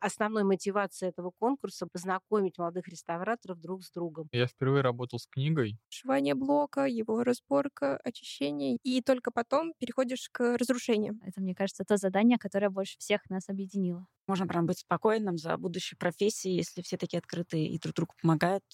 [0.00, 4.28] Основной мотивацией этого конкурса— познакомить молодых реставраторов друг с другом.
[4.32, 5.78] Я впервые работал с книгой.
[5.90, 11.18] Шивание блока, его разборка, очищение, и только потом переходишь к разрушению.
[11.24, 14.06] Это, мне кажется, то задание, которое больше всех нас объединило.
[14.26, 18.64] Можно прям быть спокойным за будущей профессией, если все такие открытые и друг другу помогают.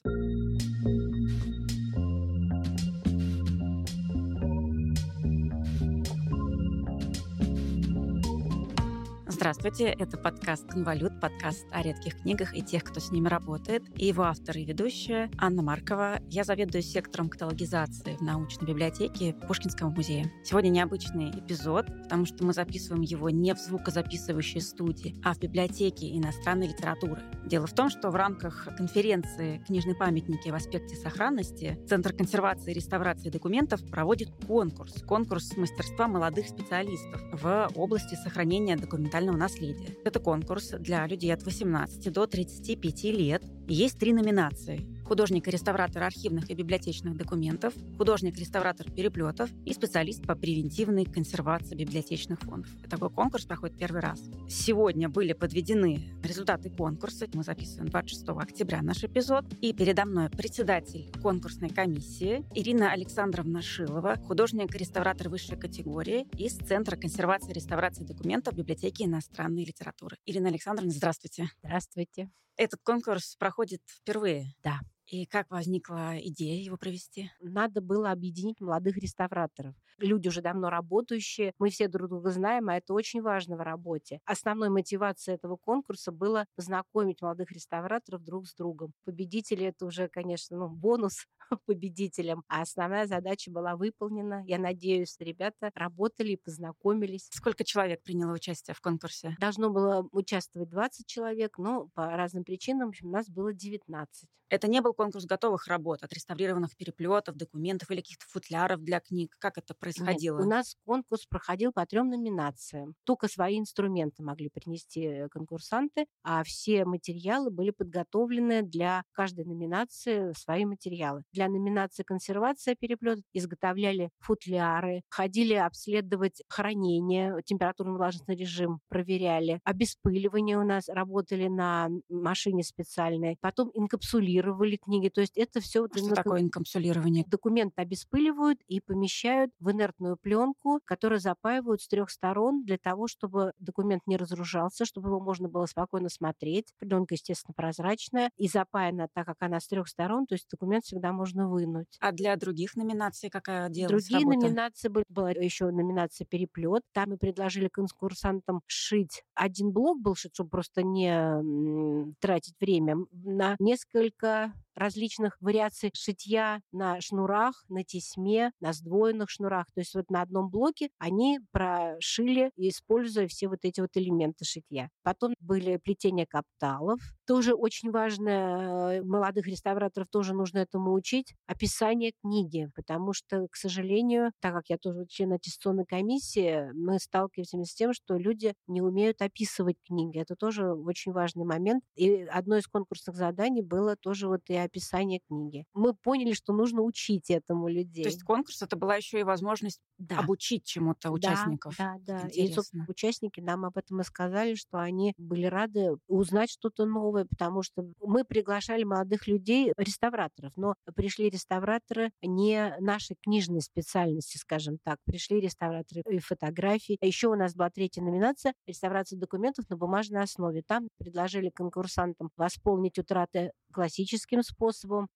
[9.37, 13.83] Здравствуйте, это подкаст «Конвалют», подкаст о редких книгах и тех, кто с ними работает.
[13.95, 16.21] И его автор и ведущая Анна Маркова.
[16.31, 20.33] Я заведую сектором каталогизации в научной библиотеке Пушкинского музея.
[20.43, 26.17] Сегодня необычный эпизод, потому что мы записываем его не в звукозаписывающей студии, а в библиотеке
[26.17, 27.21] иностранной литературы.
[27.45, 32.75] Дело в том, что в рамках конференции «Книжные памятники в аспекте сохранности» Центр консервации и
[32.75, 35.03] реставрации документов проводит конкурс.
[35.03, 38.79] Конкурс мастерства молодых специалистов в области сохранения
[39.27, 39.97] документального наследия.
[40.05, 43.43] Это конкурс для людей от 18 до 35 лет.
[43.69, 51.75] Есть три номинации художник-реставратор архивных и библиотечных документов, художник-реставратор переплетов и специалист по превентивной консервации
[51.75, 52.71] библиотечных фондов.
[52.91, 54.21] Такой конкурс проходит первый раз.
[54.49, 57.27] Сегодня были подведены результаты конкурса.
[57.33, 59.45] Мы записываем 26 октября наш эпизод.
[59.61, 67.51] И передо мной председатель конкурсной комиссии Ирина Александровна Шилова, художник-реставратор высшей категории из Центра консервации
[67.51, 70.17] и реставрации документов библиотеки иностранной литературы.
[70.27, 71.49] Ирина Александровна, здравствуйте.
[71.63, 72.31] Здравствуйте.
[72.57, 74.55] Этот конкурс проходит впервые.
[74.63, 74.81] Да.
[75.09, 77.31] И как возникла идея его провести?
[77.41, 79.75] Надо было объединить молодых реставраторов.
[79.99, 84.21] Люди уже давно работающие, мы все друг друга знаем, а это очень важно в работе.
[84.25, 88.93] Основной мотивацией этого конкурса было познакомить молодых реставраторов друг с другом.
[89.05, 91.27] Победители— это уже, конечно, ну, бонус
[91.67, 94.43] победителям, а основная задача была выполнена.
[94.47, 97.29] Я надеюсь, ребята работали и познакомились.
[97.33, 99.35] Сколько человек приняло участие в конкурсе?
[99.41, 104.29] Должно было участвовать 20 человек, но по разным причинам в общем, у нас было 19.
[104.49, 109.35] Это не был конкурс готовых работ, отреставрированных переплетов, документов или каких-то футляров для книг?
[109.41, 110.39] Как это происходило?
[110.39, 112.95] Нет, у нас конкурс проходил по трем номинациям.
[113.05, 120.33] Только свои инструменты могли принести э, конкурсанты, а все материалы были подготовлены для каждой номинации
[120.37, 121.23] свои материалы.
[121.33, 130.89] Для номинации консервация переплета изготовляли футляры, ходили обследовать хранение, температурно-влажностный режим проверяли, обеспыливание у нас
[130.89, 135.09] работали на машине специальной, потом инкапсулировали книги.
[135.09, 135.87] То есть это все...
[135.87, 137.25] Что такое инкапсулирование?
[137.27, 143.53] Документ обеспыливают и помещают в инертную пленку, которую запаивают с трех сторон для того, чтобы
[143.59, 146.73] документ не разрушался, чтобы его можно было спокойно смотреть.
[146.79, 151.13] Пленка, естественно, прозрачная и запаяна так, как она с трех сторон, то есть документ всегда
[151.13, 151.97] можно вынуть.
[152.01, 154.47] А для других номинаций какая делалась Другие работа?
[154.47, 156.83] номинации были, была еще номинация «Переплет».
[156.93, 159.23] Там мы предложили конкурсантам шить.
[159.35, 167.01] Один блок был шит, чтобы просто не тратить время, на несколько различных вариаций шитья на
[167.01, 169.67] шнурах, на тесьме, на сдвоенных шнурах.
[169.75, 174.91] То есть вот на одном блоке они прошили, используя все вот эти вот элементы шитья.
[175.03, 177.01] Потом были плетения капталов.
[177.27, 181.35] Тоже очень важно, э, молодых реставраторов тоже нужно этому учить.
[181.47, 187.65] Описание книги, потому что, к сожалению, так как я тоже член аттестационной комиссии, мы сталкиваемся
[187.65, 190.19] с тем, что люди не умеют описывать книги.
[190.19, 191.83] Это тоже очень важный момент.
[191.95, 195.65] И одно из конкурсных заданий было тоже вот и описание книги.
[195.75, 198.05] Мы поняли, что нужно учить этому людей.
[198.05, 200.19] То есть конкурс это была еще и возможность да.
[200.19, 201.75] обучить чему-то участников.
[201.79, 202.29] Да, да, да.
[202.29, 202.53] И
[202.89, 207.87] участники нам об этом и сказали, что они были рады узнать что-то новое, потому что
[208.01, 215.41] мы приглашали молодых людей, реставраторов, но пришли реставраторы не нашей книжной специальности, скажем так, пришли
[215.41, 216.99] реставраторы и фотографии.
[217.01, 220.63] А еще у нас была третья номинация реставрация документов на бумажной основе.
[220.63, 224.56] Там предложили конкурсантам восполнить утраты классическим способом,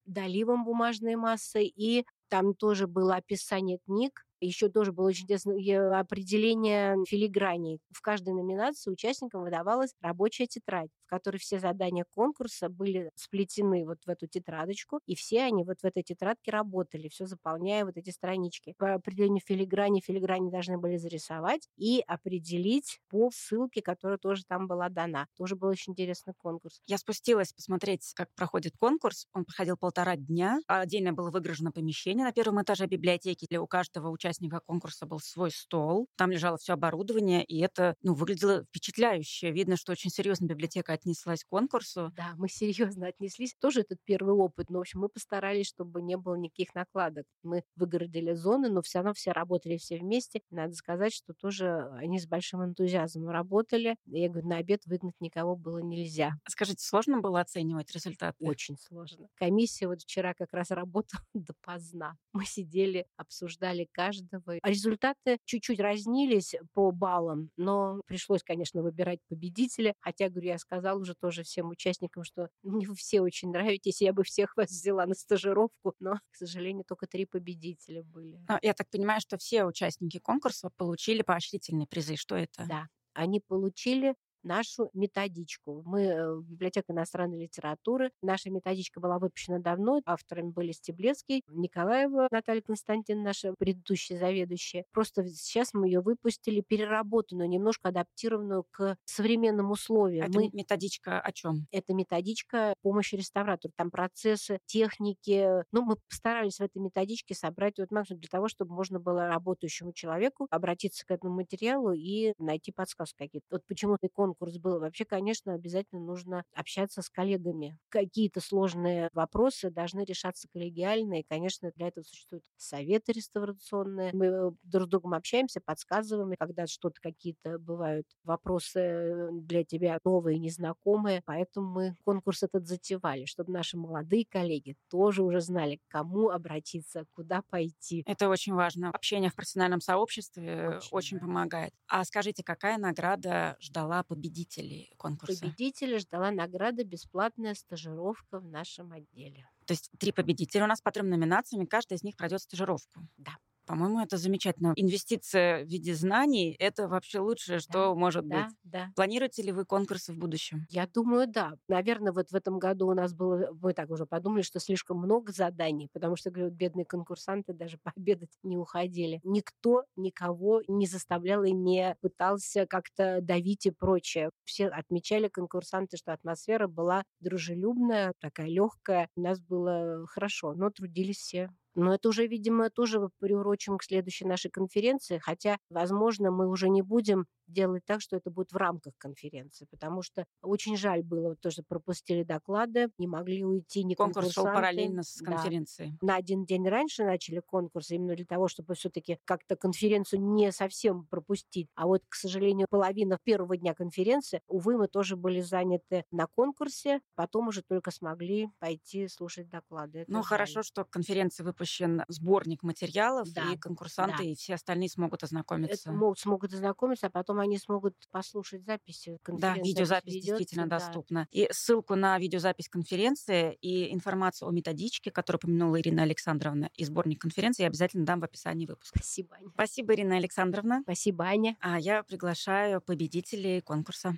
[0.07, 5.53] доливом бумажной массы, и там тоже было описание книг, еще тоже было очень интересно
[5.99, 7.79] определение филиграней.
[7.93, 13.99] В каждой номинации участникам выдавалась рабочая тетрадь, в которой все задания конкурса были сплетены вот
[14.05, 18.11] в эту тетрадочку, и все они вот в этой тетрадке работали, все заполняя вот эти
[18.11, 18.75] странички.
[18.79, 24.89] По определению филиграни, филиграни должны были зарисовать и определить по ссылке, которая тоже там была
[24.89, 25.27] дана.
[25.37, 26.81] Тоже был очень интересный конкурс.
[26.87, 29.27] Я спустилась посмотреть, как проходит конкурс.
[29.35, 30.61] Он проходил полтора дня.
[30.67, 33.47] Отдельно было выгружено помещение помещении на первом этаже библиотеки.
[33.49, 36.07] Для у каждого участника конкурса был свой стол.
[36.17, 39.51] Там лежало все оборудование, и это ну, выглядело впечатляюще.
[39.51, 42.13] Видно, что очень серьезно библиотека отнеслась к конкурсу.
[42.17, 43.55] Да, мы серьезно отнеслись.
[43.61, 44.71] Тоже этот первый опыт.
[44.71, 47.27] Но, в общем, мы постарались, чтобы не было никаких накладок.
[47.43, 50.41] Мы выгородили зоны, но все равно все работали все вместе.
[50.51, 53.97] Надо сказать, что тоже они с большим энтузиазмом работали.
[54.07, 56.33] Я говорю, на обед выгнать никого было нельзя.
[56.49, 58.45] Скажите, сложно было оценивать результаты?
[58.45, 59.29] Очень сложно.
[59.35, 62.10] Комиссия вот вчера как раз работала допоздна.
[62.33, 64.59] Мы сидели, обсуждали каждого.
[64.65, 69.95] Результаты чуть-чуть разнились по баллам, но пришлось, конечно, выбирать победителя.
[70.01, 74.13] Хотя, говорю, я сказала уже тоже всем участникам, что мне вы все очень нравитесь, я
[74.13, 78.41] бы всех вас взяла на стажировку, но, к сожалению, только три победителя были.
[78.49, 82.17] А, Я так понимаю, что все участники конкурса получили поощрительные призы.
[82.17, 82.67] Что это?
[82.69, 85.83] Да, они получили нашу методичку.
[85.85, 88.11] Мы э, библиотека иностранной литературы.
[88.23, 90.01] Наша методичка была выпущена давно.
[90.05, 94.85] Авторами были Стеблецкий, Николаева Наталья Константиновна, наша предыдущая заведующая.
[94.93, 100.27] Просто сейчас мы ее выпустили переработанную, немножко адаптированную к современным условиям.
[100.27, 100.51] Это мы...
[100.53, 101.67] методичка о чем?
[101.71, 103.73] Это методичка помощи реставратору.
[103.77, 105.65] Там процессы, техники.
[105.73, 109.93] Ну, мы постарались в этой методичке собрать вот максимум для того, чтобы можно было работающему
[109.93, 113.47] человеку обратиться к этому материалу и найти подсказки какие-то.
[113.51, 114.81] Вот почему и конкурс был.
[114.81, 117.79] Вообще, конечно, обязательно нужно общаться с коллегами.
[117.89, 124.13] Какие-то сложные вопросы должны решаться коллегиально, и, конечно, для этого существуют советы реставрационные.
[124.13, 130.39] Мы друг с другом общаемся, подсказываем, и когда что-то какие-то бывают вопросы для тебя новые,
[130.39, 136.31] незнакомые, поэтому мы конкурс этот затевали, чтобы наши молодые коллеги тоже уже знали, к кому
[136.31, 138.07] обратиться, куда пойти.
[138.07, 138.91] Это очень важно.
[138.91, 141.73] Общение в профессиональном сообществе очень, Очень помогает.
[141.87, 145.41] А скажите, какая награда ждала победителей конкурса?
[145.41, 149.49] Победителя ждала награда «Бесплатная стажировка в нашем отделе».
[149.67, 153.01] То есть три победителя у нас по трем номинациям, и каждый из них пройдет стажировку.
[153.17, 153.37] Да.
[153.71, 154.73] По-моему, это замечательно.
[154.77, 158.57] Инвестиция в виде знаний— это вообще лучшее, что может Да, быть.
[158.65, 158.93] да.
[158.97, 160.67] Планируете ли вы конкурсы в будущем?
[160.71, 161.53] Я думаю, да.
[161.69, 165.33] Наверное, вот в этом году у нас было, мы так уже подумали, что слишком много
[165.33, 169.21] заданий, потому что, говорю, бедные конкурсанты даже пообедать не уходили.
[169.23, 174.31] Никто никого не заставлял и не пытался как-то давить и прочее.
[174.45, 179.09] Все отмечали конкурсанты, что атмосфера была дружелюбная, такая легкая.
[179.17, 184.25] У нас было хорошо, но трудились все но это уже, видимо, тоже приурочим к следующей
[184.27, 188.95] нашей конференции, хотя, возможно, мы уже не будем делать так, что это будет в рамках
[188.99, 194.31] конференции, потому что очень жаль было, вот тоже пропустили доклады, не могли уйти ни Конкурс
[194.31, 195.23] шел параллельно с Да.
[195.23, 196.01] конференцией.
[196.03, 201.07] На один день раньше начали конкурс, именно для того, чтобы все-таки как-то конференцию не совсем
[201.07, 201.69] пропустить.
[201.75, 207.01] А вот, к сожалению, половина первого дня конференции, увы, мы тоже были заняты на конкурсе,
[207.17, 209.99] потом уже только смогли пойти слушать доклады.
[210.01, 210.23] Это Ну, жаль.
[210.23, 214.25] хорошо, что к конференции выпущен сборник материалов, Да, и конкурсанты, да.
[214.25, 215.91] и все остальные смогут ознакомиться.
[215.91, 219.69] Это могут, смогут ознакомиться, а потом они смогут послушать записи Да, конференции.
[219.69, 220.79] видеозапись ведётся, действительно да.
[220.79, 221.29] доступна.
[221.31, 227.21] И ссылку на видеозапись конференции и информацию о методичке, которую упомянула Ирина Александровна, и сборник
[227.21, 228.99] конференции я обязательно дам в описании выпуска.
[228.99, 229.51] Спасибо, Аня.
[229.55, 230.81] Спасибо, Ирина Александровна.
[230.83, 231.57] Спасибо, Аня.
[231.61, 234.17] А я приглашаю победителей конкурса.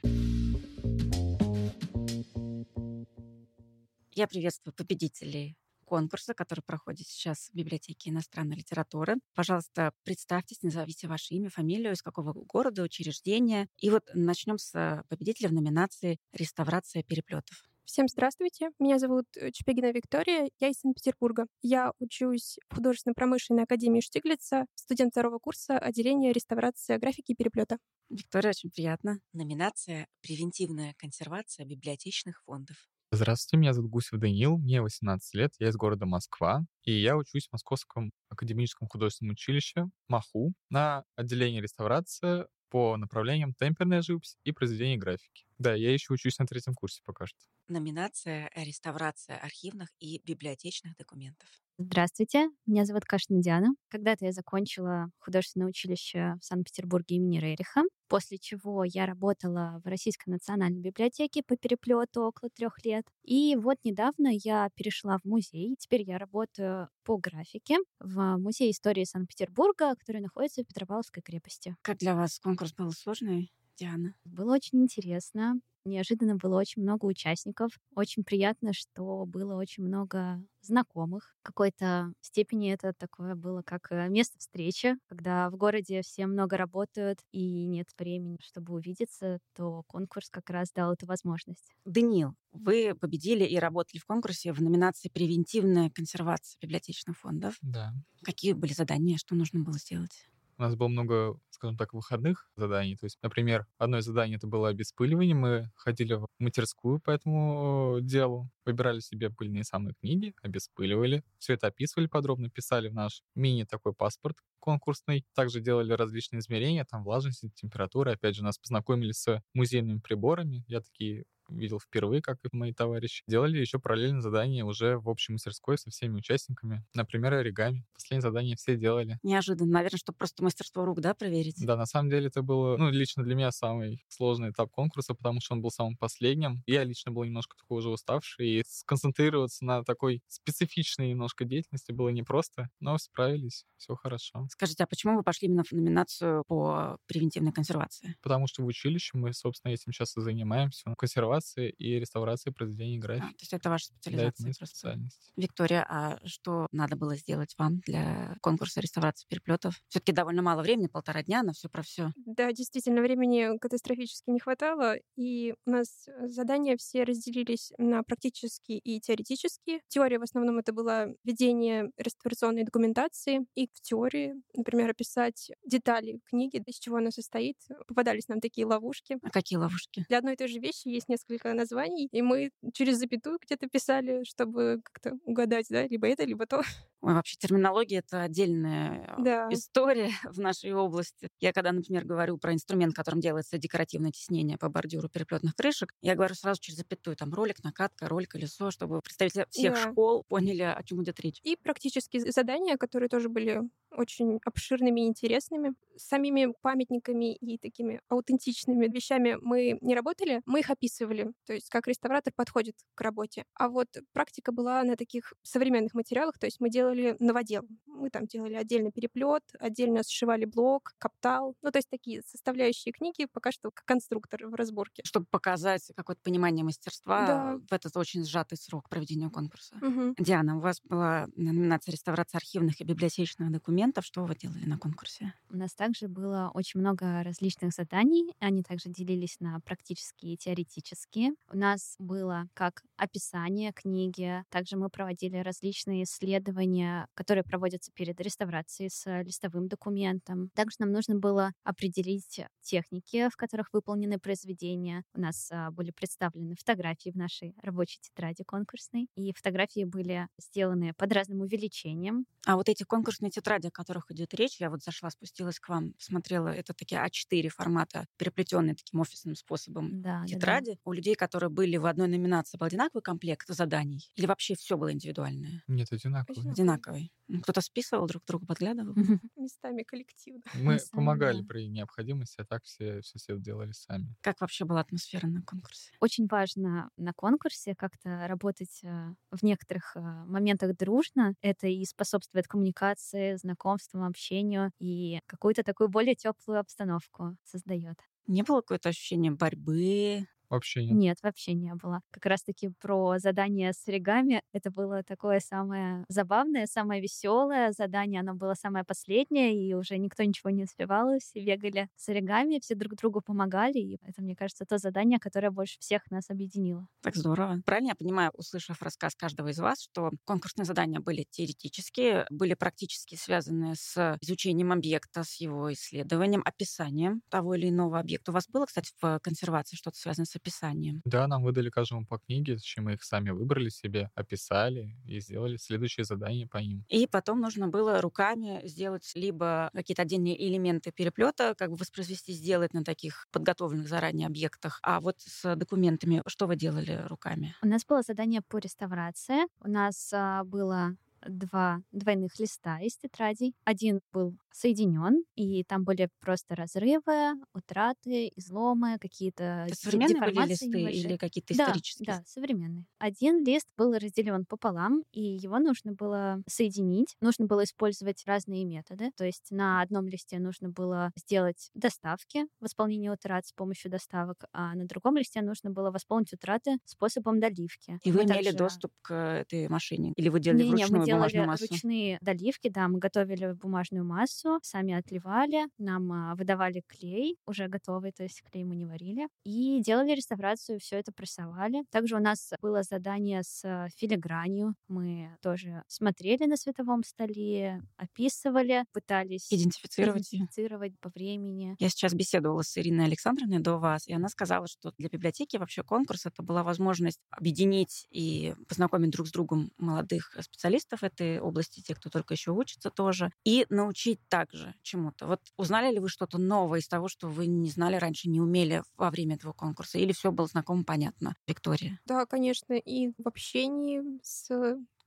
[4.15, 5.57] Я приветствую победителей
[5.93, 9.17] конкурса, который проходит сейчас в библиотеке иностранной литературы.
[9.35, 13.69] Пожалуйста, представьтесь, назовите ваше имя, фамилию, из какого города, учреждения.
[13.79, 17.69] И вот начнем с э, победителя в номинации «Реставрация переплетов».
[17.85, 18.71] Всем здравствуйте.
[18.79, 20.49] Меня зовут э, Чупегина Виктория.
[20.61, 21.45] Я из Санкт-Петербурга.
[21.61, 27.77] Я учусь в художественно-промышленной академии Штиглица, студент второго курса отделения реставрации графики и переплета.
[28.09, 29.19] Виктория, очень приятно.
[29.35, 32.92] Номинация «Превентивная консервация библиотечных фондов».
[33.15, 37.47] Здравствуйте, меня зовут Гусев Даниил, мне 18 лет, я из города Москва, и я учусь
[37.47, 44.97] в Московском академическом художественном училище МАХУ на отделении реставрации по направлениям темперная живопись и произведение
[44.97, 45.45] графики.
[45.59, 47.39] Да, я еще учусь на третьем курсе пока что.
[47.67, 51.49] Номинация «Реставрация архивных и библиотечных документов».
[51.79, 53.69] Здравствуйте, меня зовут Кашина Диана.
[53.89, 60.29] Когда-то я закончила художественное училище в Санкт-Петербурге имени Рериха, после чего я работала в Российской
[60.31, 63.05] национальной библиотеке по переплету около трех лет.
[63.25, 65.75] И вот недавно я перешла в музей.
[65.79, 71.75] Теперь я работаю по графике в Музее истории Санкт-Петербурга, который находится в Петропавловской крепости.
[71.83, 73.53] Как для вас конкурс был сложный?
[73.77, 74.15] Диана.
[74.25, 75.61] Было очень интересно.
[75.85, 77.73] Неожиданно было очень много участников.
[77.97, 81.35] Очень приятно, что было очень много знакомых.
[81.41, 86.57] В какой-то степени это такое было как э, место встречи, когда в городе все много
[86.57, 91.73] работают и нет времени, чтобы увидеться, то конкурс как раз дал эту возможность.
[91.85, 97.59] Даниил, вы победили и работали в конкурсе в номинации «Превентивная консервация библиотечных фондов».
[97.61, 97.93] Да.
[98.23, 100.29] Какие были задания, что нужно было сделать?
[100.63, 102.97] У нас было много, скажем так, выходных заданий.
[102.97, 105.35] То есть, например, одно из заданий это было обеспыливание.
[105.35, 111.67] Мы ходили в мастерскую по этому делу, выбирали себе пыльные самые книги, обеспыливали, все это
[111.67, 115.27] описывали подробно, писали в наш мини такой паспорт конкурсный.
[115.35, 118.13] Также делали различные измерения, там влажности, температуры.
[118.13, 120.63] Опять же, нас познакомили с музейными приборами.
[120.69, 123.23] Я такие видел впервые, как и мои товарищи.
[123.27, 126.85] Делали еще параллельно задания уже в общей мастерской со всеми участниками.
[126.95, 127.85] Например, оригами.
[127.95, 129.19] Последнее задание все делали.
[129.23, 131.57] Неожиданно, наверное, чтобы просто мастерство рук, да, проверить?
[131.65, 135.41] Да, на самом деле это было, ну, лично для меня самый сложный этап конкурса, потому
[135.41, 136.63] что он был самым последним.
[136.67, 142.09] Я лично был немножко такой уже уставший, и сконцентрироваться на такой специфичной немножко деятельности было
[142.09, 144.47] непросто, но справились, все хорошо.
[144.51, 148.17] Скажите, а почему вы пошли именно в номинацию по превентивной консервации?
[148.23, 150.95] Потому что в училище мы, собственно, этим сейчас и занимаемся.
[150.97, 153.25] Консервация консервации и реставрации произведений графики.
[153.27, 153.95] А, то есть это ваша Да,
[154.29, 154.77] это специализация моя просто.
[154.77, 155.33] специальность.
[155.37, 159.81] Виктория, а что надо было сделать вам для конкурса реставрации переплетов?
[159.89, 162.11] Все-таки довольно мало времени, полтора дня на все про все.
[162.17, 168.79] Да, действительно, времени катастрофически не хватало, и у нас э, задания все разделились на практические
[168.79, 169.81] и теоретические.
[169.89, 176.63] Теория в основном это была ведение реставрационной документации, и в теории, например, описать детали книги,
[176.67, 177.57] из чего она состоит.
[177.87, 179.19] Попадались нам такие ловушки.
[179.23, 180.05] А какие ловушки?
[180.09, 184.25] Для одной и той же вещи есть несколько названий, и мы через запятую где-то писали,
[184.25, 186.63] чтобы как-то угадать, да, либо это, либо то.
[187.03, 189.49] Ой, вообще терминология— это отдельная э, Да.
[189.51, 191.29] история в нашей области.
[191.41, 196.15] Я когда, например, говорю про инструмент, которым делается декоративное теснение по бордюру переплетных крышек, я
[196.15, 199.91] говорю сразу через запятую, там ролик, накатка, роль, колесо, чтобы представители всех Да.
[199.91, 201.41] школ поняли, о чем идет речь.
[201.43, 205.75] И практические задания, которые тоже были очень обширными и интересными.
[205.97, 211.12] С самими памятниками и такими аутентичными вещами мы не работали, мы их описывали,
[211.47, 213.45] то есть как реставратор подходит к работе.
[213.55, 217.63] А вот практика была на таких современных материалах, то есть мы делали новодел.
[217.87, 221.55] Мы там делали отдельно переплет, отдельно сшивали блок, каптал.
[221.63, 225.03] Ну, то есть такие составляющие книги пока что как конструктор в разборке.
[225.05, 227.59] Чтобы показать какое-то понимание мастерства Да.
[227.69, 229.77] в этот очень сжатый срок проведения конкурса.
[229.81, 230.15] Мгм.
[230.19, 234.05] Диана, у вас была номинация реставрация архивных и библиотечных документов.
[234.05, 235.35] Что вы делали на конкурсе?
[235.51, 238.35] У нас также было очень много различных заданий.
[238.41, 241.02] Они также делились на практические и теоретические.
[241.51, 244.45] У нас было как описание книги.
[244.51, 250.51] Также мы проводили различные исследования, которые проводятся перед реставрацией с листовым документом.
[250.55, 255.03] Также нам нужно было определить техники, в которых выполнены произведения.
[255.15, 259.09] У нас а, были представлены фотографии в нашей рабочей тетради конкурсной.
[259.17, 262.27] И фотографии были сделаны под разным увеличением.
[262.47, 265.95] А вот эти конкурсные тетради, о которых идет речь, я вот зашла, спустилась к вам,
[265.99, 270.63] смотрела, это такие А4 формата, переплетенные таким офисным способом Да, да, да.
[270.93, 274.11] У людей, которые были в одной номинации, был одинаковый комплект заданий?
[274.15, 275.63] Или вообще все было индивидуальное?
[275.67, 276.33] Нет, одинаково.
[276.39, 276.53] Одинаково.
[276.53, 277.13] Одинаковый.
[277.31, 278.95] М, Кто-то списывал, друг другу подглядывал?
[279.37, 280.43] Местами коллективно.
[280.53, 281.49] Мы самом помогали деле.
[281.49, 284.15] при необходимости, а так все все, все делали сами.
[284.21, 285.93] Как вообще была атмосфера на конкурсе?
[286.01, 291.35] Очень важно на конкурсе как-то работать э, в некоторых э, моментах дружно.
[291.41, 297.97] Это и способствует коммуникации, знакомствам, общению и какую-то такую более теплую обстановку создает.
[298.27, 300.27] Не было какое-то ощущение борьбы?
[300.53, 301.01] Вообще нет.
[301.01, 302.03] Нет, вообще не было.
[302.11, 304.43] Как раз-таки про задание с оригами.
[304.53, 308.21] Это было такое самое забавное, самое веселое задание.
[308.21, 311.19] Оно было самое последнее, и уже никто ничего не успевал.
[311.19, 313.79] Все бегали с оригами, все друг другу помогали.
[313.79, 316.87] И это, мне кажется, то задание, которое больше всех нас объединило.
[317.03, 317.61] Так здорово.
[317.67, 323.17] Правильно я понимаю, услышав рассказ каждого из вас, что конкурсные задания были теоретические, были практически
[323.17, 328.31] связаны с изучением объекта, с его исследованием, описанием того или иного объекта.
[328.31, 331.01] У вас было, кстати, в консервации что-то связанное с описанием?
[331.05, 335.57] Да, нам выдали каждому по книге, точнее, мы их сами выбрали себе, описали и сделали
[335.57, 336.85] следующее задание по ним.
[336.89, 342.75] И потом нужно было руками сделать либо какие-то отдельные элементы переплета, как бы воспроизвести, сделать
[342.75, 344.81] на таких подготовленных заранее объектах.
[344.83, 347.55] А вот с документами что вы делали руками?
[347.63, 349.45] У нас было задание по реставрации.
[349.61, 350.97] У нас а, было
[351.27, 353.55] два двойных листа из тетрадей.
[353.65, 360.67] Один был соединен, и там были просто разрывы, утраты, изломы, какие-то Это современные были листы
[360.67, 361.05] небольшие.
[361.05, 362.07] или какие-то Да, исторические?
[362.07, 362.85] да, современный.
[362.99, 367.17] Один лист был разделен пополам, и его нужно было соединить.
[367.21, 369.11] Нужно было использовать разные методы.
[369.17, 374.75] То есть на одном листе нужно было сделать доставки, восполнение утрат с помощью доставок, а
[374.75, 377.99] на другом листе нужно было восполнить утраты способом доливки.
[378.03, 380.13] И вы Мы имели также- доступ к этой машине?
[380.17, 381.67] Или вы делали не, не, вручную мы делали бумажную массу?
[381.71, 388.13] ручные доливки, да, мы готовили бумажную массу, сами отливали, нам а, выдавали клей уже готовый,
[388.13, 391.85] то есть клей мы не варили, и делали реставрацию, все это прессовали.
[391.91, 398.85] Также у нас было задание с а, филигранью, мы тоже смотрели на световом столе, описывали,
[398.93, 401.77] пытались Идентифицировать идентифицировать по времени.
[401.79, 405.83] Я сейчас беседовала с Ириной Александровной до вас, и она сказала, что для библиотеки вообще
[405.83, 411.99] конкурс это была возможность объединить и познакомить друг с другом молодых специалистов этой области, тех,
[411.99, 415.27] кто только еще учится тоже, и научить также чему-то.
[415.27, 418.83] Вот узнали ли вы что-то новое из того, что вы не знали раньше, не умели
[418.97, 421.35] во время этого конкурса, или все было знакомо, понятно?
[421.47, 422.01] Виктория.
[422.07, 424.49] Да, конечно, и в общении с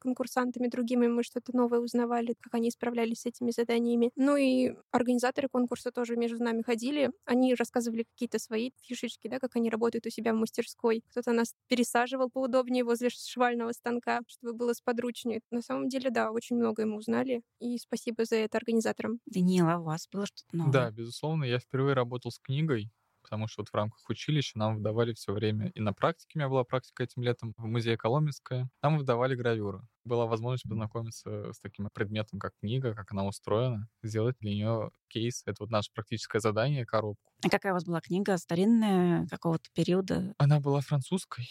[0.05, 4.11] конкурсантами другими мы что-то новое узнавали, как они справлялись с этими заданиями.
[4.15, 7.11] Ну и организаторы конкурса тоже между нами ходили.
[7.25, 11.01] Они рассказывали какие-то свои фишечки, да, как они работают у себя в мастерской.
[11.11, 15.41] Кто-то нас пересаживал поудобнее возле швального станка, чтобы было сподручнее.
[15.51, 17.41] На самом деле, да, очень многое мы узнали.
[17.59, 19.19] И спасибо за это организаторам.
[19.25, 20.71] Даниила, а у вас было что-то новое?
[20.73, 22.91] Да, безусловно, я впервые работал с книгой,
[23.25, 26.47] потому что вот в рамках училища нам выдавали все время, и на практике у меня
[26.47, 29.81] была практика этим летом в музее Коломенское, нам выдавали гравюры.
[30.03, 35.41] Была возможность познакомиться с таким предметом, как книга, как она устроена, сделать для нее кейс.
[35.47, 37.31] Это вот наше практическое задание, коробку.
[37.43, 38.37] А какая у вас была книга?
[38.37, 40.35] Старинная, какого-то периода?
[40.37, 41.49] Она была французской,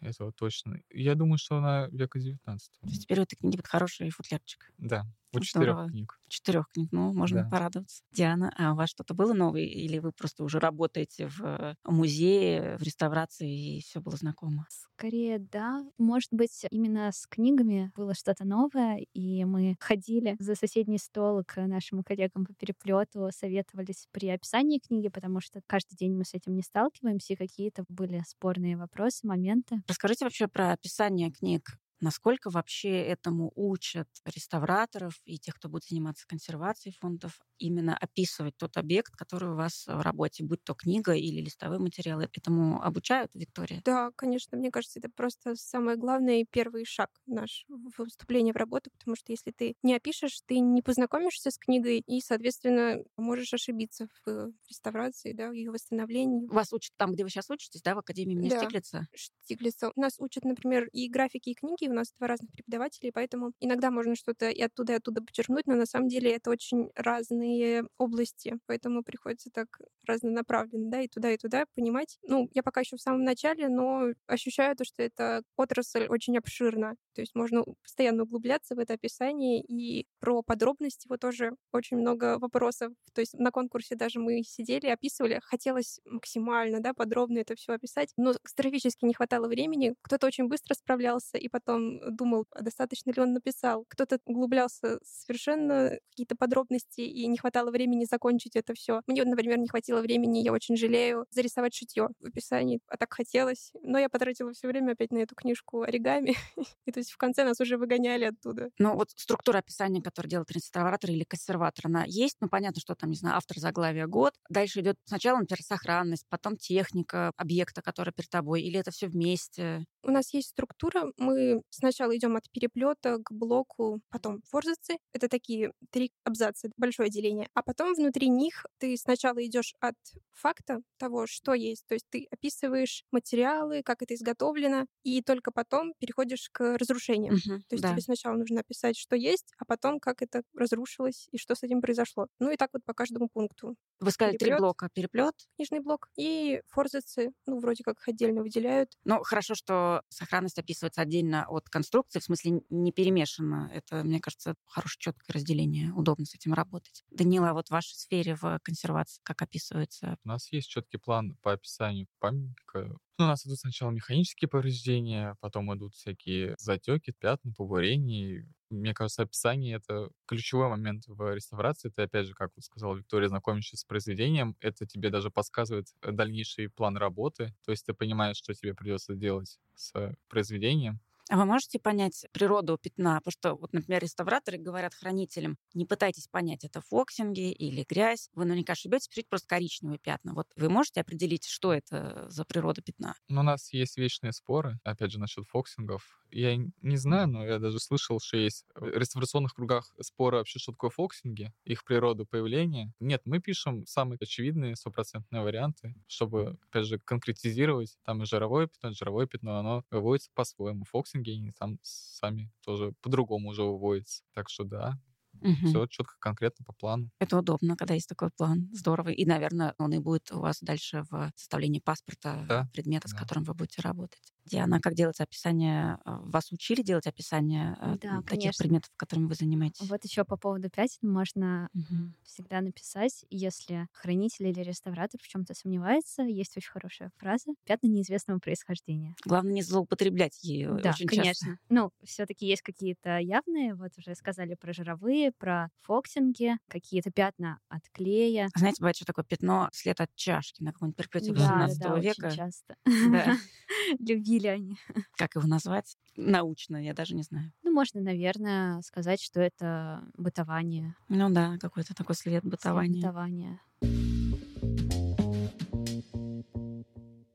[0.00, 0.80] это вот точно.
[0.90, 4.72] Я думаю, что она века 19 То есть теперь у этой книги будет хороший футлярчик.
[4.78, 5.04] Да,
[5.40, 5.86] у Здорово.
[5.86, 6.18] четырех книг.
[6.28, 7.48] Четырех книг, ну, можно Да.
[7.50, 8.02] порадоваться.
[8.12, 9.62] Диана, а у вас что-то было новое?
[9.62, 14.66] Или вы просто уже работаете в э, музее, в реставрации, и все было знакомо?
[14.68, 15.84] Скорее, да.
[15.98, 21.64] Может быть, именно с книгами было что-то новое, и мы ходили за соседний стол к
[21.66, 26.54] нашим коллегам по переплету, советовались при описании книги, потому что каждый день мы с этим
[26.54, 29.82] не сталкиваемся, и какие-то были спорные вопросы, моменты.
[29.86, 31.78] Расскажите вообще про описание книг.
[32.00, 38.76] Насколько вообще этому учат реставраторов и тех, кто будет заниматься консервацией фондов, именно описывать тот
[38.76, 42.28] объект, который у вас в работе, будь то книга или листовые материалы.
[42.32, 43.82] Этому обучают, Виктория?
[43.84, 48.56] Да, конечно, мне кажется, это просто самое главное и первый шаг наш в вступлении в
[48.56, 53.52] работу, потому что если ты не опишешь, ты не познакомишься с книгой и, соответственно, можешь
[53.54, 56.50] ошибиться в реставрации, да, в ее восстановлении.
[56.50, 58.50] Вас учат там, где вы сейчас учитесь, да, в Академии имени Да.
[58.50, 59.08] Штиглица?
[59.14, 59.92] Штиглица.
[59.96, 61.85] Нас учат, например, и графики, и книги.
[61.88, 65.66] У нас два разных преподавателя, и поэтому иногда можно что-то и оттуда, и оттуда подчеркнуть,
[65.66, 69.68] но на самом деле это очень разные области, поэтому приходится так
[70.06, 72.18] разнонаправленно, да, и туда, и туда понимать.
[72.22, 76.96] Ну, я пока еще в самом начале, но ощущаю то, что эта отрасль очень обширна.
[77.14, 82.38] То есть можно постоянно углубляться в это описание, и про подробности его тоже очень много
[82.38, 82.92] вопросов.
[83.14, 88.12] То есть на конкурсе даже мы сидели, описывали, хотелось максимально, да, подробно это все описать,
[88.16, 89.94] но катастрофически не хватало времени.
[90.02, 93.84] Кто-то очень быстро справлялся и потом думал, а достаточно ли он написал.
[93.88, 99.02] Кто-то углублялся совершенно в какие-то подробности и не хватало времени закончить это все.
[99.06, 103.72] Мне, например, не хватило времени, я очень жалею, зарисовать шитье в описании, а так хотелось.
[103.82, 106.34] Но я потратила все время опять на эту книжку оригами.
[106.86, 108.70] И то есть в конце нас уже выгоняли оттуда.
[108.78, 112.36] Ну, вот структура описания, которую делает реставратор или консерватор, она есть.
[112.40, 114.34] Ну, понятно, что там, не знаю, автор заглавия год.
[114.48, 119.84] Дальше идет сначала, например, сохранность, потом техника объекта, который перед тобой, или это все вместе.
[120.02, 121.06] У нас есть структура.
[121.18, 124.98] Мы сначала идем от переплета к блоку, потом форзацы.
[125.12, 127.48] Это такие три абзаца, большое деление.
[127.54, 129.94] А потом внутри них ты сначала идешь от
[130.32, 131.86] факта того, что есть.
[131.86, 137.34] То есть ты описываешь материалы, как это изготовлено, и только потом переходишь к разрушениям.
[137.34, 137.90] Мгм, То есть да.
[137.90, 141.80] тебе сначала нужно описать, что есть, а потом как это разрушилось и что с этим
[141.80, 142.26] произошло.
[142.38, 143.76] Ну и так вот по каждому пункту.
[144.00, 144.60] Вы сказали три переплёт.
[144.60, 144.88] блока.
[144.92, 145.34] Переплет.
[145.56, 148.96] Книжный блок и форзацы, ну, вроде как отдельно выделяют.
[149.04, 153.70] Ну, хорошо, что сохранность описывается отдельно от конструкции, в смысле не перемешано.
[153.72, 155.92] Это, мне кажется, хорошее четкое разделение.
[155.92, 157.04] Удобно с этим работать.
[157.10, 160.16] Данила, а вот в вашей сфере в консервации как описывается?
[160.24, 162.96] У нас есть четкий план по описанию памятника.
[163.18, 168.46] Ну, у нас идут сначала механические повреждения, потом идут всякие затеки, пятна, побурения.
[168.68, 171.88] Мне кажется, описание— это ключевой момент в реставрации.
[171.88, 176.12] Ты, опять же, как вот сказала Виктория, знакомишься с произведением, это тебе даже подсказывает э,
[176.12, 177.54] дальнейший план работы.
[177.64, 181.00] То есть ты понимаешь, что тебе придется делать с произведением.
[181.28, 183.16] А вы можете понять природу пятна?
[183.20, 188.30] Потому что, вот, например, реставраторы говорят хранителям, не пытайтесь понять, это фоксинги или грязь.
[188.34, 190.34] Вы наверняка ошибетесь, пишите просто коричневые пятна.
[190.34, 193.16] Вот вы можете определить, что это за природа пятна?
[193.28, 196.20] Ну, у нас есть вечные споры, опять же, насчет фоксингов.
[196.30, 200.72] Я не знаю, но я даже слышал, что есть в реставрационных кругах споры вообще, что
[200.72, 202.92] такое фоксинги, их природу появления.
[203.00, 207.98] Нет, мы пишем самые очевидные стопроцентные варианты, чтобы, опять же, конкретизировать.
[208.04, 210.84] Там и жировое пятно, жировое пятно, оно выводится по-своему.
[211.18, 214.22] Фоксинги, они там сами тоже по-другому уже выводятся.
[214.32, 214.98] Так что да,
[215.40, 215.80] Мгм.
[215.80, 217.10] все четко, конкретно по плану.
[217.20, 218.68] Это удобно, когда есть такой план.
[218.72, 219.08] Здорово.
[219.10, 223.14] И, наверное, он и будет у вас дальше в составлении паспорта Да, предмета, с да.
[223.14, 224.32] которым вы будете работать.
[224.46, 225.98] Диана, как делать описание?
[226.04, 228.56] э, Вас учили делать описание э, Да, таких конечно.
[228.56, 229.90] предметов, которыми вы занимаетесь?
[229.90, 232.14] Вот еще по поводу пятен можно Мгм.
[232.24, 238.38] всегда написать, если хранитель или реставратор в чем-то сомневается, есть очень хорошая фраза «пятна неизвестного
[238.40, 239.16] происхождения».
[239.26, 240.80] Главное не злоупотреблять ею.
[240.80, 241.48] Да, очень конечно.
[241.48, 241.58] часто.
[241.70, 247.82] Ну, все-таки есть какие-то явные, вот уже сказали про жировые, про фоксинги, какие-то пятна от
[247.92, 248.50] клея.
[248.52, 251.94] А Знаете, бывает, что такое пятно, след от чашки на каком-нибудь переплете Да, 18 да,
[251.98, 251.98] века.
[251.98, 252.76] очень часто.
[253.00, 253.32] Да.
[254.44, 254.76] они.
[255.16, 255.96] Как его назвать?
[256.16, 257.52] Научно, я даже не знаю.
[257.62, 260.94] Ну, можно, наверное, сказать, что это бытование.
[261.08, 263.60] Ну да, какой-то такой след след бытования.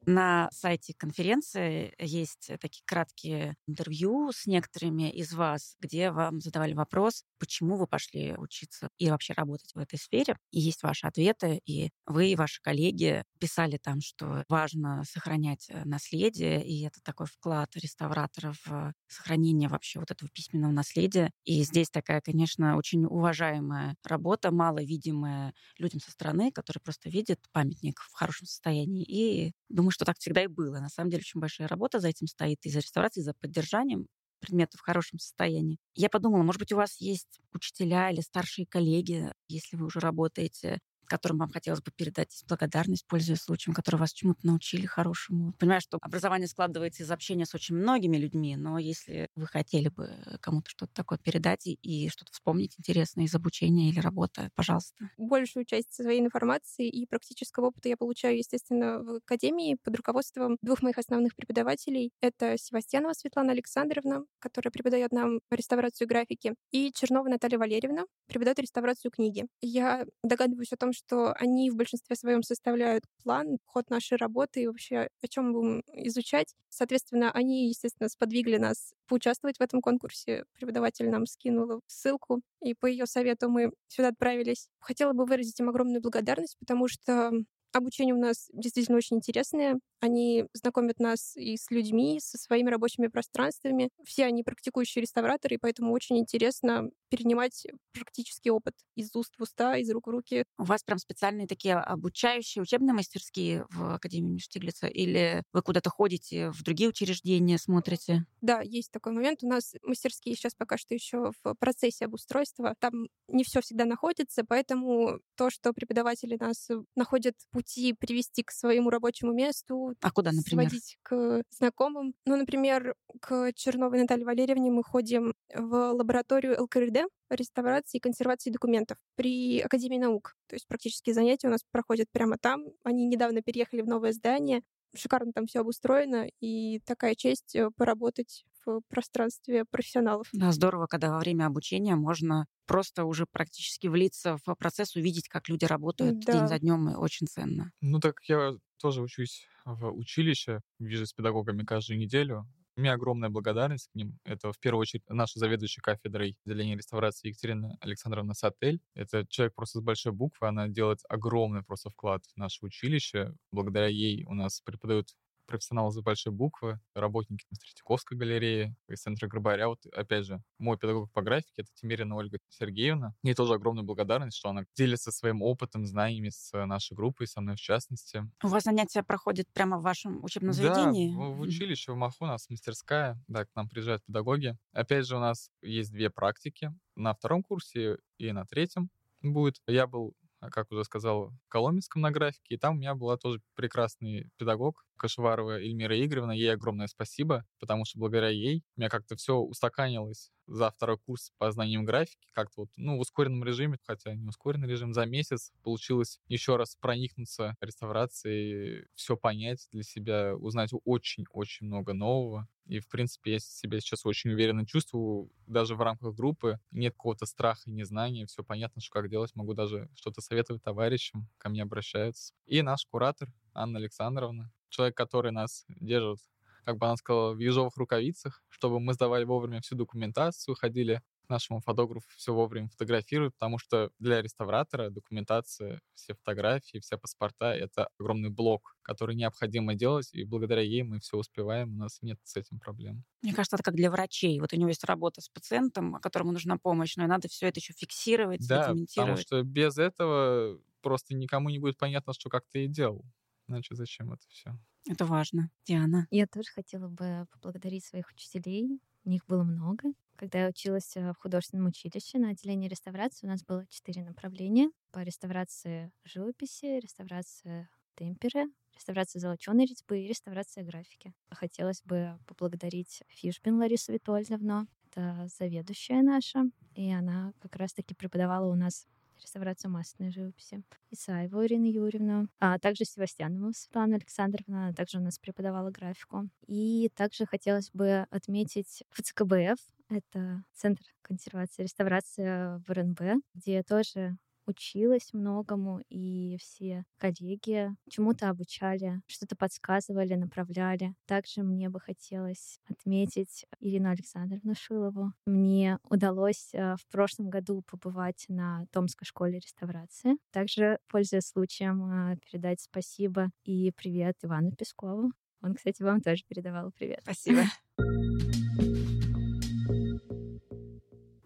[0.08, 7.24] На сайте конференции есть такие краткие интервью с некоторыми из вас, где вам задавали вопрос,
[7.38, 10.38] почему вы пошли учиться и вообще работать в этой сфере.
[10.50, 15.84] И есть ваши ответы, и вы и ваши коллеги писали там, что важно сохранять э,
[15.86, 21.32] наследие, и это такой вклад реставраторов в сохранение вообще вот этого письменного наследия.
[21.44, 28.00] И здесь такая, конечно, очень уважаемая работа, маловидимая людям со стороны, которые просто видят памятник
[28.00, 29.04] в хорошем состоянии.
[29.04, 29.54] И
[29.92, 30.80] думаю, что так всегда и было.
[30.80, 34.08] На самом деле очень большая работа за этим стоит, и за реставрацией, и за поддержанием
[34.40, 35.78] предметов в хорошем состоянии.
[35.96, 40.80] Я подумала, может быть, у вас есть учителя или старшие коллеги, если вы уже работаете,
[41.12, 45.52] которым вам хотелось бы передать благодарность, пользуясь случаем, которые вас чему-то научили хорошему.
[45.60, 50.10] Понимаю, что образование складывается из общения с очень многими людьми, но если вы хотели бы
[50.40, 55.10] кому-то что-то такое передать и что-то вспомнить интересное из обучения или работы, пожалуйста.
[55.18, 60.82] Большую часть своей информации и практического опыта я получаю, естественно, в академии под руководством двух
[60.82, 62.12] моих основных преподавателей.
[62.22, 69.12] Это Севастьянова Светлана Александровна, которая преподает нам реставрацию графики, и Чернова Наталья Валерьевна, преподает реставрацию
[69.12, 69.46] книги.
[69.62, 74.68] Я догадываюсь о том, что они в большинстве своем составляют план, ход нашей работы и
[74.68, 76.56] вообще о чем будем изучать.
[76.70, 80.46] Соответственно, они, естественно, сподвигли нас поучаствовать в этом конкурсе.
[80.54, 84.68] Преподаватель нам скинула ссылку, и по ее совету мы сюда отправились.
[84.80, 87.32] Хотела бы выразить им огромную благодарность, потому что
[87.74, 89.80] Обучение у нас действительно очень интересное.
[90.02, 93.90] Они знакомят нас и с людьми, со своими рабочими пространствами.
[94.04, 99.76] Все они практикующие реставраторы, и поэтому очень интересно перенимать практический опыт из уст в уста,
[99.78, 100.46] из рук в руки.
[100.58, 104.88] У вас прям специальные такие обучающие учебные мастерские в Академии Штиглица?
[104.88, 108.26] Или вы куда-то ходите в другие учреждения, смотрите?
[108.42, 109.44] Да, есть такой момент.
[109.44, 112.76] У нас мастерские сейчас пока что еще в процессе обустройства.
[112.80, 118.90] Там не все всегда находится, поэтому то, что преподаватели нас находят пути привести к своему
[118.90, 120.70] рабочему месту, А куда, например?
[120.70, 122.14] сводить к знакомым.
[122.26, 128.98] Ну, например, к Черновой Наталье Валерьевне мы ходим в лабораторию ЛКРД реставрации и консервации документов
[129.16, 130.36] при Академии наук.
[130.48, 132.66] То есть практические занятия у нас проходят прямо там.
[132.84, 134.62] Они недавно переехали в новое здание.
[134.94, 140.28] Шикарно там все обустроено, и такая честь э, поработать в пространстве профессионалов.
[140.34, 145.50] Да, здорово, когда во время обучения можно просто уже практически влиться в процесс, увидеть, как
[145.50, 146.34] люди работают Да.
[146.34, 147.72] день за днем, и очень ценно.
[147.82, 152.48] Ну так я тоже учусь в училище, вижу с педагогами каждую неделю.
[152.78, 154.18] У меня огромная благодарность к ним.
[154.24, 158.80] Это в первую очередь наша заведующая кафедрой отделения реставрации Екатерина Александровна Сатель.
[158.96, 163.34] Это человек просто с большой буквы, она делает огромный просто вклад в наше училище.
[163.52, 165.10] Благодаря ей у нас преподают
[165.46, 169.68] профессионалы за большой буквы, работники из Третьяковской галереи, из центра Грабаря.
[169.68, 173.14] Вот, опять же, мой педагог по графике— это Тимирина Ольга Сергеевна.
[173.24, 177.56] Ей тоже огромная благодарность, что она делится своим опытом, знаниями с нашей группой, со мной
[177.56, 178.24] в частности.
[178.44, 181.14] У вас занятия проходят прямо в вашем учебном Да, заведении?
[181.14, 184.58] в, в училище, в МАХУ у нас мастерская, да, к нам приезжают педагоги.
[184.74, 186.74] Опять же, у нас есть две практики.
[186.96, 188.90] На втором курсе и на третьем
[189.22, 189.62] будет.
[189.68, 190.14] Я был,
[190.50, 194.84] как уже сказал, в Коломенском на графике, и там у меня была тоже прекрасный педагог
[194.98, 196.32] Кашеварова Эльмира Игоревна.
[196.32, 201.32] Ей огромное спасибо, потому что благодаря ей у меня как-то все устаканилось за второй курс
[201.38, 205.52] по знаниям графики, как-то вот, ну, в ускоренном режиме, хотя не ускоренный режим, за месяц
[205.64, 212.48] получилось еще раз проникнуться реставрацией, все понять для себя, узнать очень-очень много нового.
[212.68, 215.30] И, в принципе, я себя сейчас очень уверенно чувствую.
[215.48, 218.26] Даже в рамках группы нет какого-то страха незнания.
[218.26, 219.36] Все понятно, что как делать.
[219.36, 221.28] Могу даже что-то советовать товарищам.
[221.38, 222.34] Ко мне обращаются.
[222.46, 224.52] И наш куратор Анна Александровна.
[224.70, 226.20] Человек, который нас держит
[226.64, 231.30] как бы она сказала, в ежовых рукавицах, чтобы мы сдавали вовремя всю документацию, ходили к
[231.30, 237.90] нашему фотографу все вовремя фотографировать, потому что для реставратора документация, все фотографии, все паспорта— это
[238.00, 242.36] огромный блок, который необходимо делать, и благодаря ей мы все успеваем, у нас нет с
[242.36, 243.04] этим проблем.
[243.22, 244.40] Мне кажется, это как для врачей.
[244.40, 247.60] Вот у него есть работа с пациентом, которому нужна помощь, но и надо все это
[247.60, 252.66] еще фиксировать, да, потому что без этого просто никому не будет понятно, что как ты
[252.66, 253.06] и делал.
[253.48, 254.58] Иначе зачем это все?
[254.88, 255.50] Это важно.
[255.66, 256.08] Диана.
[256.12, 258.80] Я тоже хотела бы поблагодарить своих учителей.
[259.04, 259.90] У них было много.
[260.16, 264.70] Когда я училась э, в художественном училище на отделении реставрации, у нас было четыре направления
[264.92, 271.14] по реставрации живописи, реставрации темперы, реставрация золоченой резьбы и реставрация графики.
[271.32, 276.44] Хотелось бы поблагодарить Фишбин Ларису Витольевну, это заведующая наша,
[276.76, 278.86] и она как раз-таки преподавала у нас
[279.22, 280.64] реставрацию масляной живописи.
[280.90, 286.30] Исаеву Ирину Юрьевну, а также Севастьянову Светлану Александровну, она также у нас преподавала графику.
[286.48, 289.58] И также хотелось бы отметить ФЦКБФ,
[289.90, 298.30] это Центр консервации и реставрации в РНБ, где тоже училась многому, и все коллеги чему-то
[298.30, 300.94] обучали, что-то подсказывали, направляли.
[301.06, 305.14] Также мне бы хотелось отметить Ирину Александровну Шилову.
[305.26, 310.18] Мне удалось э, в прошлом году побывать на Томской школе реставрации.
[310.32, 315.12] Также, пользуясь случаем, э, передать спасибо и привет Ивану Пескову.
[315.42, 317.00] Он, кстати, вам тоже передавал привет.
[317.04, 317.44] Спасибо.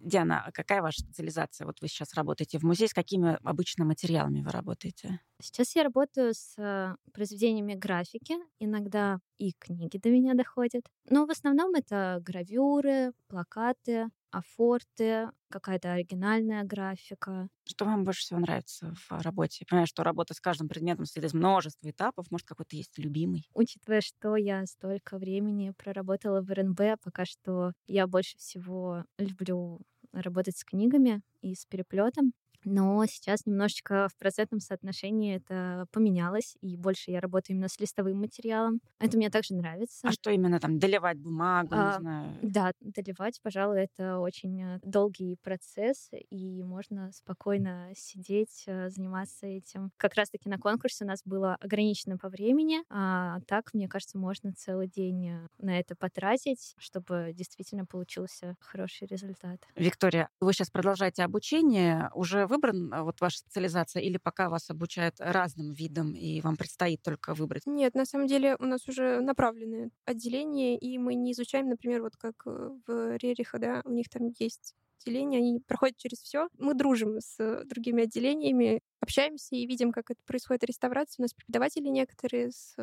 [0.05, 1.65] Диана, а какая ваша специализация?
[1.65, 5.19] Вот вы сейчас работаете в музее, с какими обычно материалами вы работаете?
[5.41, 10.83] Сейчас я работаю с э, произведениями графики, иногда и книги до меня доходят.
[11.09, 17.47] Но в основном это гравюры, плакаты, афорты, какая-то оригинальная графика.
[17.63, 19.59] Что вам больше всего нравится в работе?
[19.61, 22.29] Я понимаю, что работа с каждым предметом состоит из множества этапов.
[22.31, 23.49] Может, какой-то есть любимый?
[23.53, 29.81] Учитывая, что я столько времени проработала в РНБ, пока что я больше всего люблю
[30.21, 32.33] работать с книгами и с переплетом.
[32.65, 38.19] Но сейчас немножечко в процентном соотношении это поменялось, и больше я работаю именно с листовым
[38.19, 38.81] материалом.
[38.99, 40.07] Это мне также нравится.
[40.07, 42.37] А что именно там, доливать бумагу, а, не знаю?
[42.41, 49.91] Да, доливать, пожалуй, это очень э, долгий процесс, и можно спокойно сидеть, э, заниматься этим.
[49.97, 54.53] Как раз-таки на конкурсе у нас было ограничено по времени, а так, мне кажется, можно
[54.53, 59.61] целый день э, на это потратить, чтобы действительно получился хороший результат.
[59.75, 64.69] Виктория, вы сейчас продолжаете обучение, уже вы выбран а, вот ваша специализация или пока вас
[64.69, 67.65] обучают разным видам и вам предстоит только выбрать?
[67.65, 72.15] Нет, на самом деле у нас уже направлены отделения, и мы не изучаем, например, вот
[72.17, 76.47] как э, в Рериха, да, у них там есть отделения, они проходят через все.
[76.57, 81.15] Мы дружим с другими отделениями, общаемся и видим, как это происходит реставрация.
[81.19, 82.75] У нас преподаватели некоторые с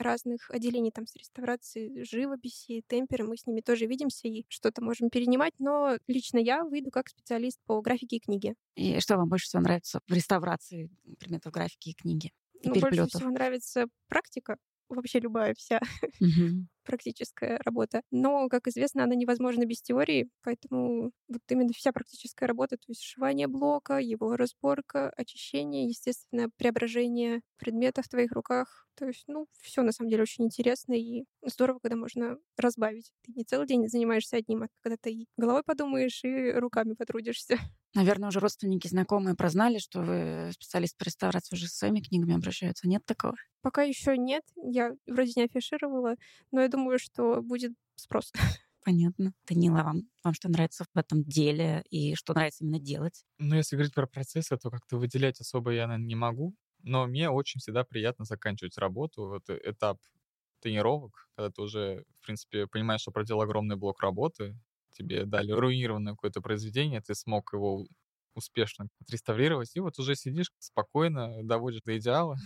[0.00, 3.24] разных отделений там с реставрацией живописи, темперы.
[3.24, 7.58] Мы с ними тоже видимся и что-то можем перенимать, но лично я выйду как специалист
[7.66, 8.54] по графике и книге.
[8.74, 12.32] И что вам больше всего нравится в реставрации предметов графики и книги?
[12.62, 14.56] И ну, больше всего нравится практика,
[14.96, 15.80] вообще любая вся
[16.20, 16.66] угу.
[16.84, 18.02] практическая работа.
[18.10, 23.02] Но, как известно, она невозможна без теории, поэтому вот именно вся практическая работа, то есть
[23.02, 29.82] сшивание блока, его разборка, очищение, естественно, преображение предметов в твоих руках, то есть, ну, все
[29.82, 33.12] на самом деле очень интересно и здорово, когда можно разбавить.
[33.22, 37.56] Ты не целый день занимаешься одним, а когда ты и головой подумаешь, и руками потрудишься.
[37.94, 42.88] Наверное, уже родственники, знакомые прознали, что вы специалист по реставрации уже с своими книгами обращаются.
[42.88, 43.34] Нет такого?
[43.62, 44.44] Пока еще нет.
[44.56, 46.14] Я вроде не афишировала,
[46.52, 48.32] но я думаю, что будет спрос.
[48.84, 49.34] Понятно.
[49.48, 53.24] Данила, вам, вам что нравится в этом деле и что нравится именно делать?
[53.38, 56.54] Ну, если говорить про процессы, то как-то выделять особо я, наверное, не могу.
[56.82, 59.26] Но мне очень всегда приятно заканчивать работу.
[59.26, 59.98] Вот этап
[60.60, 64.56] тренировок, когда ты уже, в принципе, понимаешь, что проделал огромный блок работы,
[64.92, 67.86] тебе дали руинированное какое-то произведение, ты смог его
[68.34, 72.36] успешно отреставрировать, и вот уже сидишь спокойно, доводишь до идеала,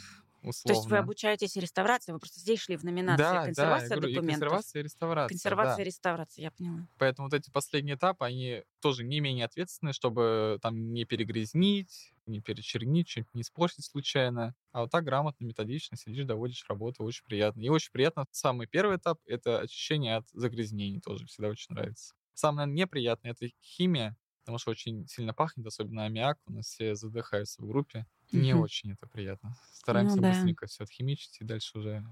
[0.42, 0.62] условно.
[0.64, 4.14] То есть вы обучаетесь реставрации, вы просто здесь шли в номинации да, консервация да, говорю,
[4.14, 4.36] документов.
[4.36, 5.28] И консервация и реставрация.
[5.28, 5.82] Консервация да.
[5.82, 6.88] и реставрация, я поняла.
[6.98, 12.40] Поэтому вот эти последние этапы, они тоже не менее ответственны, чтобы там не перегрязнить, не
[12.40, 14.54] перечернить, что-нибудь не испортить случайно.
[14.72, 17.60] А вот так грамотно, методично сидишь, доводишь работу, очень приятно.
[17.60, 22.14] И очень приятно, самый первый этап— это очищение от загрязнений тоже, всегда очень нравится.
[22.34, 26.38] Самое неприятное— это химия, потому что очень сильно пахнет, особенно аммиак.
[26.46, 28.06] У нас все задыхаются в группе.
[28.32, 28.56] Не Мгм.
[28.56, 29.56] очень это приятно.
[29.72, 30.34] Стараемся Ну да.
[30.34, 32.04] быстренько все отхимичить и дальше уже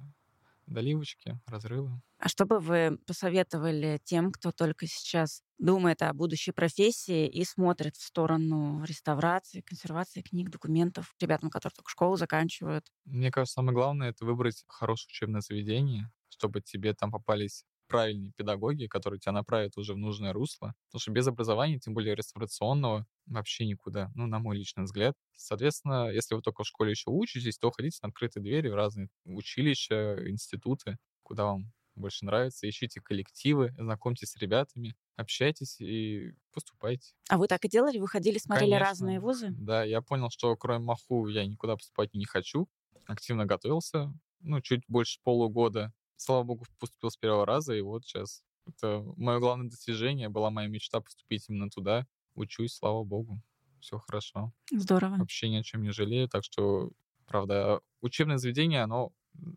[0.67, 2.01] доливочки, разрывы.
[2.19, 7.97] А что бы вы посоветовали тем, кто только сейчас думает о будущей профессии и смотрит
[7.97, 12.87] в сторону реставрации, консервации книг, документов, ребятам, которые только школу заканчивают?
[13.05, 18.87] Мне кажется, самое главное— это выбрать хорошее учебное заведение, чтобы тебе там попались правильные педагоги,
[18.87, 20.75] которые тебя направят уже в нужное русло.
[20.89, 25.15] Потому что без образования, тем более реставрационного, вообще никуда, ну, на мой личный взгляд.
[25.37, 29.09] Соответственно, если вы только в школе еще учитесь, то ходите на открытые двери в разные
[29.25, 32.69] училища, институты, куда вам больше нравится.
[32.69, 37.13] Ищите коллективы, знакомьтесь с ребятами, общайтесь и поступайте.
[37.29, 37.99] А вы так и делали?
[37.99, 38.87] Вы ходили, смотрели Конечно.
[38.89, 39.51] разные вузы?
[39.51, 42.69] Да, я понял, что кроме МАХУ я никуда поступать не хочу.
[43.07, 45.93] Активно готовился, ну, чуть больше полугода.
[46.25, 50.69] Слава богу, поступил с первого раза, и вот сейчас это мое главное достижение, была моя
[50.69, 52.07] мечта поступить именно туда.
[52.37, 53.41] Учусь, слава богу,
[53.81, 54.53] все хорошо.
[54.71, 55.17] Здорово.
[55.17, 56.93] Вообще ни о чем не жалею, так что,
[57.27, 59.13] правда, учебное заведение, оно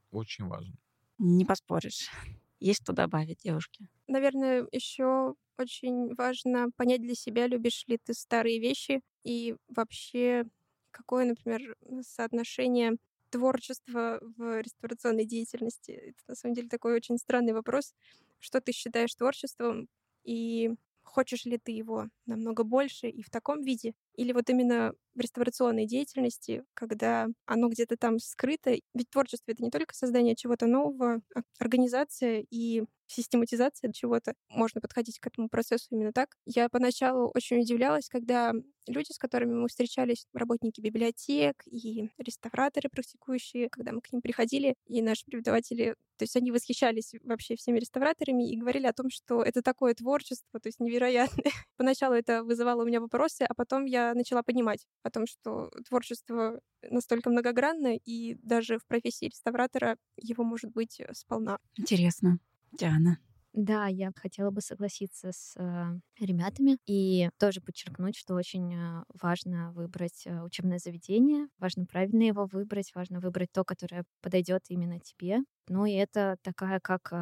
[0.10, 0.74] очень важно.
[1.20, 2.10] Не поспоришь.
[2.60, 3.88] Есть что добавить, девушки?
[4.08, 10.46] Наверное, еще очень важно понять для себя, любишь ли ты старые вещи и вообще
[10.90, 12.94] какое, например, соотношение
[13.38, 15.92] творчества в реставрационной деятельности.
[15.92, 17.94] Это на самом деле такой очень странный вопрос.
[18.40, 19.88] Что ты считаешь творчеством
[20.24, 20.72] и
[21.04, 23.94] хочешь ли ты его намного больше и в таком виде?
[24.18, 28.72] Или вот именно в реставрационной деятельности, когда оно где-то там скрыто.
[28.94, 34.34] Ведь творчество— это не только создание чего-то нового, а организация и систематизация чего-то.
[34.50, 36.36] Можно подходить к этому процессу именно так.
[36.46, 38.54] Я поначалу очень удивлялась, когда
[38.88, 44.76] люди, с которыми мы встречались, работники библиотек и реставраторы практикующие, когда мы к ним приходили,
[44.88, 49.42] и наши преподаватели, то есть они восхищались вообще всеми реставраторами и говорили о том, что
[49.44, 51.52] это такое творчество, то есть невероятное.
[51.78, 56.60] Поначалу это вызывало у меня вопросы, а потом я начала понимать о том, что творчество
[56.82, 61.60] настолько многогранно, и даже в профессии реставратора его может быть э, сполна.
[61.78, 62.40] Интересно.
[62.72, 63.18] Диана.
[63.54, 69.72] Да, я хотела бы согласиться с э, ребятами и тоже подчеркнуть, что очень э, важно
[69.72, 75.40] выбрать учебное заведение, важно правильно его выбрать, важно выбрать то, которое подойдет именно тебе.
[75.70, 77.14] Ну и это такая как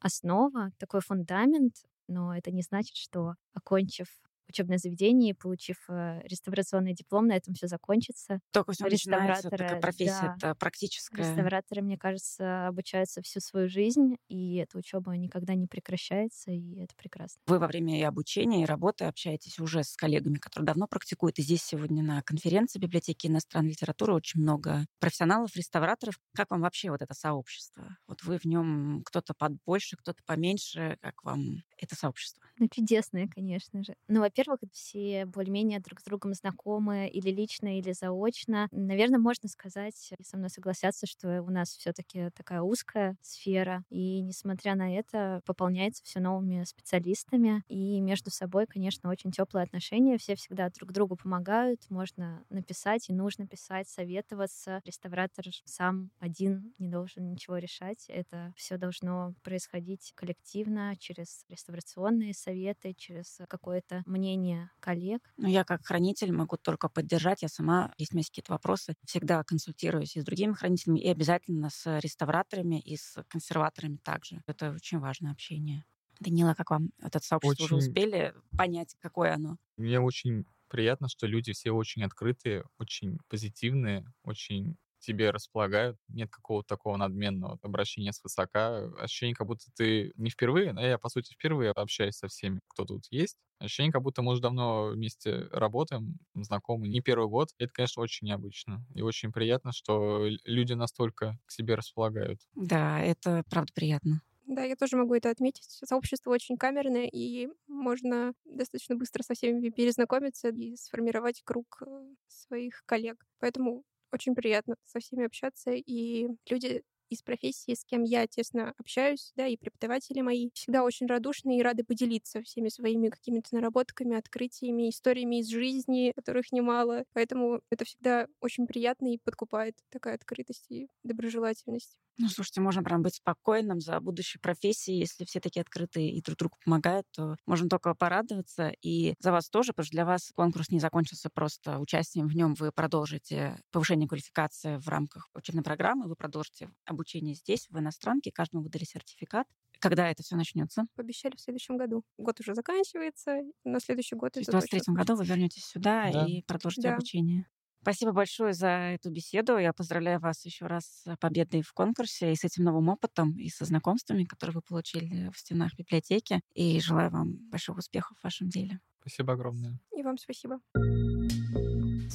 [0.00, 1.76] основа, такой фундамент,
[2.08, 4.08] но это не значит, что окончив
[4.50, 8.40] учебное заведение получив э, реставрационный диплом, на этом все закончится.
[8.52, 10.50] Только все начинается, такая профессия, да.
[10.50, 11.22] это практическая.
[11.22, 16.94] Реставраторы, мне кажется, обучаются всю свою жизнь, и эта учеба никогда не прекращается, и это
[16.96, 17.40] прекрасно.
[17.46, 21.38] Вы во время и обучения, и работы общаетесь уже с коллегами, которые давно практикуют.
[21.38, 26.18] И здесь сегодня на конференции библиотеки иностранной литературы очень много профессионалов, реставраторов.
[26.34, 27.96] Как вам вообще вот это сообщество?
[28.06, 30.98] Вот вы в нем кто-то побольше, кто-то поменьше.
[31.00, 32.44] Как вам это сообщество?
[32.58, 33.94] Ну, чудесные, конечно же.
[34.06, 38.68] Ну, во-первых, все более-менее друг с другом знакомы или лично, или заочно.
[38.70, 43.82] Наверное, можно сказать, и со мной согласятся, что у нас все таки такая узкая сфера,
[43.88, 50.18] и, несмотря на это, пополняется все новыми специалистами, и между собой, конечно, очень теплые отношения,
[50.18, 54.82] все всегда друг другу помогают, можно написать, и нужно писать, советоваться.
[54.84, 62.94] Реставратор сам один не должен ничего решать, это все должно происходить коллективно, через реставрационные советы,
[62.96, 65.22] через какое-то мнение коллег.
[65.36, 67.42] Ну, я как хранитель могу только поддержать.
[67.42, 71.08] Я сама, если у меня есть какие-то вопросы, всегда консультируюсь и с другими хранителями, и
[71.08, 74.42] обязательно с реставраторами, и с консерваторами также.
[74.46, 75.84] Это очень важное общение.
[76.20, 79.56] Данила, как вам это сообщество уже Очень- успели понять, какое оно?
[79.76, 85.98] Мне очень приятно, что люди все очень открытые, очень позитивные, очень тебе располагают.
[86.08, 88.84] Нет какого-то такого надменного обращения свысока.
[88.98, 92.84] Ощущение, как будто ты не впервые, а я, по сути, впервые общаюсь со всеми, кто
[92.84, 93.36] тут есть.
[93.58, 97.48] Ощущение, как будто мы уже давно вместе работаем, знакомы не первый год.
[97.58, 98.84] Это, конечно, очень необычно.
[98.94, 102.40] И очень приятно, что люди настолько к себе располагают.
[102.54, 104.22] Да, это правда приятно.
[104.46, 105.64] Да, я тоже могу это отметить.
[105.68, 112.82] Сообщество очень камерное, и можно достаточно быстро со всеми перезнакомиться и сформировать круг э, своих
[112.84, 113.24] коллег.
[113.38, 119.32] Поэтому очень приятно со всеми общаться, и люди из профессии, с кем я тесно общаюсь,
[119.36, 124.90] да, и преподаватели мои, всегда очень радушны и рады поделиться всеми своими какими-то наработками, открытиями,
[124.90, 127.04] историями из жизни, которых немало.
[127.12, 131.96] Поэтому это всегда очень приятно и подкупает такая открытость и доброжелательность.
[132.18, 134.98] Ну, слушайте, можно прям быть спокойным за будущей профессией.
[134.98, 138.72] Если все такие открытые и друг другу помогают, то можно только порадоваться.
[138.82, 142.54] И за вас тоже, потому что для вас конкурс не закончился просто участием в нем.
[142.54, 148.62] Вы продолжите повышение квалификации в рамках учебной программы, вы продолжите обучение здесь, в иностранке, каждому
[148.62, 149.46] выдали сертификат.
[149.78, 150.84] Когда это все начнется?
[150.94, 152.04] Пообещали в следующем году.
[152.18, 156.26] Год уже заканчивается, на следующий год То есть в 23 году вы вернетесь сюда Да.
[156.26, 156.94] и продолжите Да.
[156.94, 157.46] обучение.
[157.82, 159.56] Спасибо большое за эту беседу.
[159.56, 163.48] Я поздравляю вас еще раз с победой в конкурсе и с этим новым опытом, и
[163.48, 166.40] со знакомствами, которые вы получили в стенах библиотеки.
[166.52, 168.80] И желаю вам больших успехов в вашем деле.
[169.00, 169.80] Спасибо огромное.
[169.96, 170.60] И вам спасибо.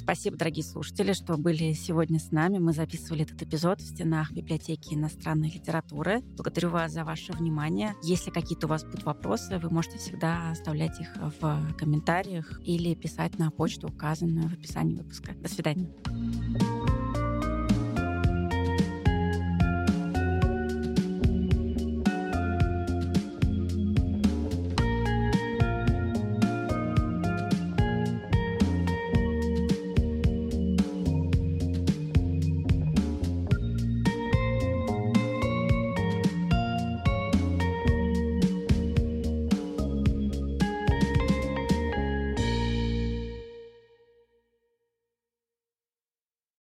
[0.06, 2.60] Спасибо, дорогие слушатели, что были сегодня с нами.
[2.60, 6.22] Мы записывали этот эпизод в стенах библиотеки иностранной литературы.
[6.38, 7.96] Благодарю вас за ваше внимание.
[8.04, 11.08] Если какие-то у вас будут вопросы, вы можете всегда оставлять их
[11.39, 15.34] в комментариях или писать на почту, указанную в описании выпуска.
[15.41, 15.89] До свидания.